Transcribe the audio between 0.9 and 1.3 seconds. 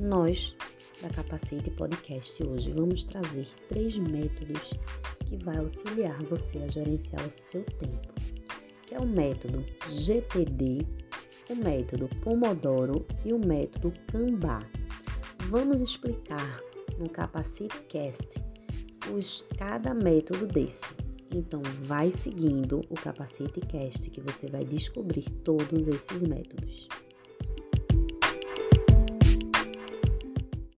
da